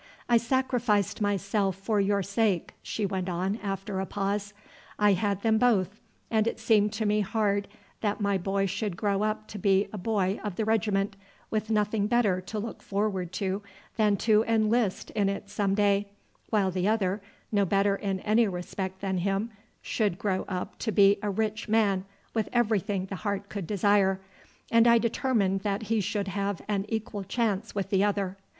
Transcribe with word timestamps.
"I 0.27 0.37
sacrificed 0.37 1.21
myself 1.21 1.75
for 1.75 1.99
your 2.01 2.23
sake," 2.23 2.73
she 2.81 3.05
went 3.05 3.29
on 3.29 3.57
after 3.61 3.99
a 3.99 4.07
pause. 4.07 4.51
"I 4.97 5.13
had 5.13 5.43
them 5.43 5.59
both, 5.59 6.01
and 6.31 6.47
it 6.47 6.59
seemed 6.59 6.91
to 6.93 7.05
me 7.05 7.19
hard 7.19 7.67
that 7.99 8.19
my 8.19 8.39
boy 8.39 8.65
should 8.65 8.97
grow 8.97 9.21
up 9.21 9.47
to 9.49 9.59
be 9.59 9.87
a 9.93 9.99
boy 9.99 10.39
of 10.43 10.55
the 10.55 10.65
regiment, 10.65 11.17
with 11.51 11.69
nothing 11.69 12.07
better 12.07 12.41
to 12.41 12.57
look 12.57 12.81
forward 12.81 13.31
to 13.33 13.61
than 13.95 14.17
to 14.25 14.43
enlist 14.47 15.11
in 15.11 15.29
it 15.29 15.51
some 15.51 15.75
day, 15.75 16.07
while 16.49 16.71
the 16.71 16.87
other, 16.87 17.21
no 17.51 17.63
better 17.63 17.95
in 17.95 18.21
any 18.21 18.47
respect 18.47 19.01
than 19.01 19.19
him, 19.19 19.51
should 19.83 20.17
grow 20.17 20.45
up 20.47 20.79
to 20.79 20.91
be 20.91 21.19
a 21.21 21.29
rich 21.29 21.69
man, 21.69 22.05
with 22.33 22.49
everything 22.51 23.05
the 23.05 23.17
heart 23.17 23.49
could 23.49 23.67
desire, 23.67 24.19
and 24.71 24.87
I 24.87 24.97
determined 24.97 25.59
that 25.59 25.83
he 25.93 26.01
should 26.01 26.29
have 26.29 26.59
an 26.67 26.87
equal 26.89 27.23
chance 27.23 27.75
with 27.75 27.91
the 27.91 28.03
other. 28.03 28.35